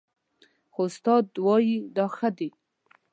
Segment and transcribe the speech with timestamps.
[0.73, 2.49] خو استاد وايي دا ښه دي